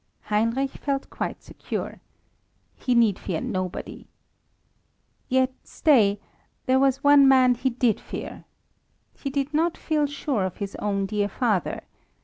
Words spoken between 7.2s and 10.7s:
man he did fear. He did not feel sure of